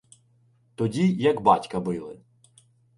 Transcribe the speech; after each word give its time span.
Тоді, 0.75 1.13
як 1.13 1.41
батька 1.41 1.79
били. 1.79 2.19